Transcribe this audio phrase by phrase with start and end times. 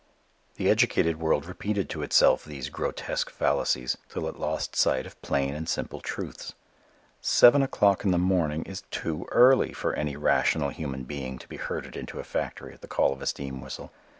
[0.55, 5.53] The educated world repeated to itself these grotesque fallacies till it lost sight of plain
[5.53, 6.55] and simple truths.
[7.21, 11.57] Seven o'clock in the morning is too early for any rational human being to be
[11.57, 13.91] herded into a factory at the call of a steam whistle.